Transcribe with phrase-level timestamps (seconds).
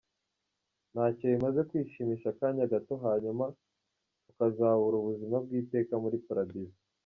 [0.93, 3.45] Ntacyo bimaze kwishimisha akanya gato hanyuma
[4.29, 6.79] ukazabura ubuzima bw’iteka muli paradizo.